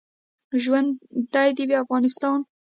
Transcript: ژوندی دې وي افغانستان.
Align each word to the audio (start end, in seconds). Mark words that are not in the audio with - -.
ژوندی 0.63 1.49
دې 1.57 1.63
وي 1.67 1.75
افغانستان. 1.83 2.39